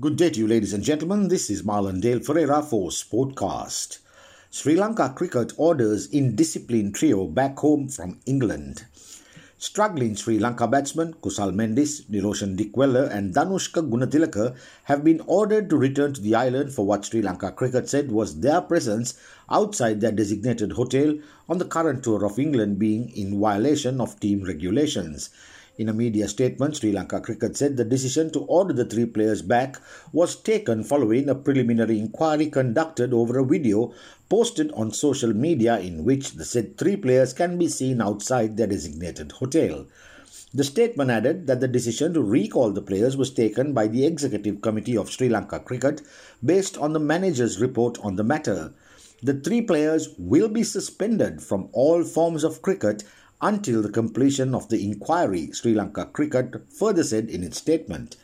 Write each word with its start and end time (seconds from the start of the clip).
Good 0.00 0.14
day 0.14 0.30
to 0.30 0.38
you, 0.38 0.46
ladies 0.46 0.74
and 0.74 0.84
gentlemen. 0.84 1.26
This 1.26 1.50
is 1.50 1.64
Marlon 1.64 2.00
Dale 2.00 2.20
Ferreira 2.20 2.62
for 2.62 2.90
Sportcast. 2.90 3.98
Sri 4.48 4.76
Lanka 4.76 5.12
cricket 5.16 5.52
orders 5.56 6.06
indisciplined 6.10 6.94
trio 6.94 7.26
back 7.26 7.58
home 7.58 7.88
from 7.88 8.20
England. 8.24 8.84
Struggling 9.58 10.14
Sri 10.14 10.38
Lanka 10.38 10.68
batsmen 10.68 11.14
Kusal 11.14 11.52
Mendis, 11.52 12.02
Niroshan 12.08 12.56
Dickwella, 12.56 13.10
and 13.10 13.34
Danushka 13.34 13.90
Gunatilaka 13.90 14.56
have 14.84 15.02
been 15.02 15.20
ordered 15.26 15.68
to 15.68 15.76
return 15.76 16.14
to 16.14 16.20
the 16.20 16.36
island 16.36 16.72
for 16.72 16.86
what 16.86 17.04
Sri 17.04 17.20
Lanka 17.20 17.50
cricket 17.50 17.88
said 17.88 18.12
was 18.12 18.38
their 18.38 18.60
presence 18.60 19.18
outside 19.50 20.00
their 20.00 20.12
designated 20.12 20.70
hotel 20.70 21.18
on 21.48 21.58
the 21.58 21.64
current 21.64 22.04
tour 22.04 22.24
of 22.24 22.38
England 22.38 22.78
being 22.78 23.10
in 23.16 23.40
violation 23.40 24.00
of 24.00 24.20
team 24.20 24.44
regulations. 24.44 25.30
In 25.78 25.88
a 25.88 25.92
media 25.92 26.26
statement, 26.26 26.74
Sri 26.74 26.90
Lanka 26.90 27.20
Cricket 27.20 27.56
said 27.56 27.76
the 27.76 27.84
decision 27.84 28.32
to 28.32 28.40
order 28.40 28.74
the 28.74 28.84
three 28.84 29.06
players 29.06 29.42
back 29.42 29.76
was 30.12 30.34
taken 30.34 30.82
following 30.82 31.28
a 31.28 31.36
preliminary 31.36 32.00
inquiry 32.00 32.46
conducted 32.46 33.14
over 33.14 33.38
a 33.38 33.46
video 33.46 33.92
posted 34.28 34.72
on 34.72 34.90
social 34.90 35.32
media 35.32 35.78
in 35.78 36.04
which 36.04 36.32
the 36.32 36.44
said 36.44 36.76
three 36.76 36.96
players 36.96 37.32
can 37.32 37.56
be 37.56 37.68
seen 37.68 38.00
outside 38.00 38.56
their 38.56 38.66
designated 38.66 39.30
hotel. 39.30 39.86
The 40.52 40.64
statement 40.64 41.12
added 41.12 41.46
that 41.46 41.60
the 41.60 41.68
decision 41.68 42.12
to 42.14 42.22
recall 42.22 42.72
the 42.72 42.82
players 42.82 43.16
was 43.16 43.30
taken 43.30 43.72
by 43.72 43.86
the 43.86 44.04
Executive 44.04 44.60
Committee 44.60 44.96
of 44.96 45.12
Sri 45.12 45.28
Lanka 45.28 45.60
Cricket 45.60 46.02
based 46.44 46.76
on 46.76 46.92
the 46.92 46.98
manager's 46.98 47.60
report 47.60 47.98
on 48.02 48.16
the 48.16 48.24
matter. 48.24 48.72
The 49.22 49.34
three 49.34 49.62
players 49.62 50.08
will 50.18 50.48
be 50.48 50.64
suspended 50.64 51.40
from 51.40 51.68
all 51.72 52.02
forms 52.02 52.42
of 52.42 52.62
cricket 52.62 53.04
until 53.40 53.82
the 53.82 53.90
completion 53.90 54.54
of 54.54 54.68
the 54.68 54.82
inquiry, 54.84 55.50
Sri 55.52 55.74
Lanka 55.74 56.06
Cricket 56.06 56.70
further 56.72 57.04
said 57.04 57.30
in 57.30 57.42
its 57.44 57.58
statement. 57.58 58.16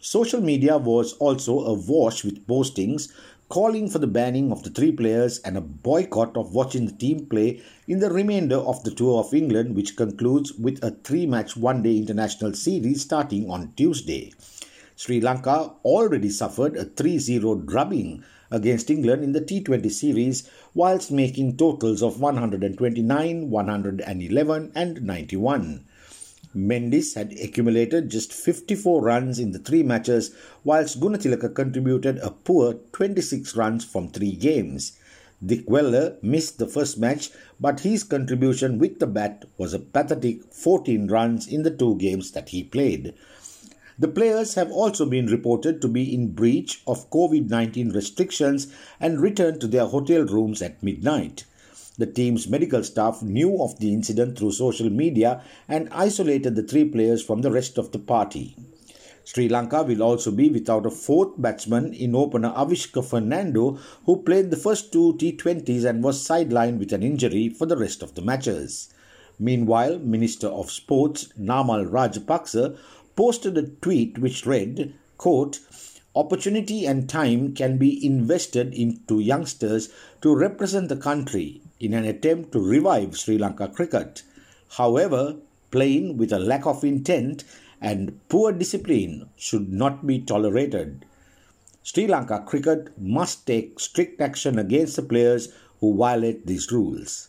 Social 0.00 0.40
media 0.40 0.78
was 0.78 1.12
also 1.14 1.60
awash 1.60 2.24
with 2.24 2.46
postings 2.46 3.12
calling 3.48 3.88
for 3.88 3.98
the 3.98 4.06
banning 4.06 4.50
of 4.50 4.62
the 4.62 4.70
three 4.70 4.90
players 4.90 5.38
and 5.40 5.56
a 5.56 5.60
boycott 5.60 6.36
of 6.36 6.54
watching 6.54 6.86
the 6.86 6.92
team 6.92 7.26
play 7.26 7.60
in 7.86 7.98
the 8.00 8.10
remainder 8.10 8.56
of 8.56 8.82
the 8.82 8.90
Tour 8.90 9.20
of 9.20 9.34
England, 9.34 9.76
which 9.76 9.94
concludes 9.94 10.54
with 10.54 10.82
a 10.82 10.90
three 10.90 11.26
match 11.26 11.56
one 11.56 11.82
day 11.82 11.96
international 11.96 12.54
series 12.54 13.02
starting 13.02 13.50
on 13.50 13.72
Tuesday. 13.76 14.32
Sri 14.96 15.20
Lanka 15.20 15.72
already 15.84 16.30
suffered 16.30 16.76
a 16.76 16.84
3 16.84 17.18
0 17.18 17.54
drubbing 17.56 18.24
against 18.52 18.90
England 18.90 19.24
in 19.24 19.32
the 19.32 19.40
T20 19.40 19.90
series, 19.90 20.48
whilst 20.74 21.10
making 21.10 21.56
totals 21.56 22.02
of 22.02 22.20
129, 22.20 23.50
111, 23.50 24.72
and 24.76 25.02
91. 25.02 25.84
Mendis 26.54 27.14
had 27.14 27.32
accumulated 27.42 28.10
just 28.10 28.30
54 28.32 29.02
runs 29.02 29.38
in 29.38 29.52
the 29.52 29.58
three 29.58 29.82
matches, 29.82 30.34
whilst 30.64 31.00
Gunatilaka 31.00 31.54
contributed 31.54 32.18
a 32.18 32.30
poor 32.30 32.74
26 32.92 33.56
runs 33.56 33.84
from 33.84 34.10
three 34.10 34.32
games. 34.32 34.92
Dickwella 35.44 36.22
missed 36.22 36.58
the 36.58 36.68
first 36.68 36.98
match, 36.98 37.30
but 37.58 37.80
his 37.80 38.04
contribution 38.04 38.78
with 38.78 39.00
the 39.00 39.06
bat 39.06 39.46
was 39.56 39.72
a 39.72 39.78
pathetic 39.78 40.44
14 40.52 41.08
runs 41.08 41.48
in 41.48 41.62
the 41.62 41.70
two 41.70 41.96
games 41.96 42.30
that 42.32 42.50
he 42.50 42.62
played. 42.62 43.14
The 44.02 44.08
players 44.08 44.54
have 44.54 44.72
also 44.72 45.06
been 45.06 45.26
reported 45.26 45.80
to 45.80 45.86
be 45.86 46.12
in 46.12 46.32
breach 46.32 46.82
of 46.88 47.08
COVID 47.10 47.48
19 47.48 47.90
restrictions 47.90 48.66
and 48.98 49.20
returned 49.20 49.60
to 49.60 49.68
their 49.68 49.86
hotel 49.86 50.24
rooms 50.24 50.60
at 50.60 50.82
midnight. 50.82 51.44
The 51.98 52.06
team's 52.06 52.48
medical 52.48 52.82
staff 52.82 53.22
knew 53.22 53.62
of 53.62 53.78
the 53.78 53.92
incident 53.92 54.36
through 54.36 54.58
social 54.58 54.90
media 54.90 55.44
and 55.68 55.88
isolated 55.92 56.56
the 56.56 56.64
three 56.64 56.84
players 56.84 57.22
from 57.22 57.42
the 57.42 57.52
rest 57.52 57.78
of 57.78 57.92
the 57.92 58.00
party. 58.00 58.56
Sri 59.22 59.48
Lanka 59.48 59.84
will 59.84 60.02
also 60.02 60.32
be 60.32 60.50
without 60.50 60.84
a 60.84 60.90
fourth 60.90 61.40
batsman 61.40 61.92
in 61.94 62.16
opener 62.16 62.52
Avishka 62.56 63.08
Fernando, 63.08 63.78
who 64.04 64.24
played 64.24 64.50
the 64.50 64.56
first 64.56 64.92
two 64.92 65.14
T20s 65.14 65.84
and 65.84 66.02
was 66.02 66.26
sidelined 66.26 66.80
with 66.80 66.92
an 66.92 67.04
injury 67.04 67.48
for 67.48 67.66
the 67.66 67.76
rest 67.76 68.02
of 68.02 68.16
the 68.16 68.22
matches. 68.22 68.92
Meanwhile, 69.38 69.98
Minister 70.00 70.48
of 70.48 70.70
Sports 70.70 71.28
Namal 71.40 71.88
Rajapaksa 71.88 72.76
posted 73.16 73.56
a 73.58 73.68
tweet 73.68 74.18
which 74.18 74.46
read, 74.46 74.94
quote, 75.18 75.60
Opportunity 76.14 76.84
and 76.84 77.08
time 77.08 77.54
can 77.54 77.78
be 77.78 78.04
invested 78.04 78.74
into 78.74 79.18
youngsters 79.18 79.88
to 80.20 80.36
represent 80.36 80.90
the 80.90 80.96
country 80.96 81.62
in 81.80 81.94
an 81.94 82.04
attempt 82.04 82.52
to 82.52 82.60
revive 82.60 83.16
Sri 83.16 83.38
Lanka 83.38 83.68
cricket. 83.68 84.22
However, 84.76 85.36
playing 85.70 86.18
with 86.18 86.32
a 86.32 86.38
lack 86.38 86.66
of 86.66 86.84
intent 86.84 87.44
and 87.80 88.20
poor 88.28 88.52
discipline 88.52 89.28
should 89.36 89.72
not 89.72 90.06
be 90.06 90.20
tolerated. 90.20 91.06
Sri 91.82 92.06
Lanka 92.06 92.40
cricket 92.46 92.96
must 93.00 93.46
take 93.46 93.80
strict 93.80 94.20
action 94.20 94.58
against 94.58 94.96
the 94.96 95.02
players 95.02 95.48
who 95.80 95.96
violate 95.96 96.46
these 96.46 96.70
rules. 96.70 97.28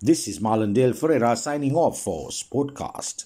This 0.00 0.26
is 0.26 0.40
Marlon 0.40 0.74
Dale 0.74 0.94
Ferreira 0.94 1.36
signing 1.36 1.76
off 1.76 2.00
for 2.00 2.30
Sportcast. 2.30 3.20